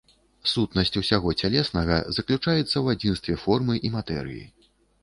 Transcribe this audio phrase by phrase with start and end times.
[0.51, 4.43] Сутнасць усяго цялеснага заключаецца ў адзінстве формы і матэрыі.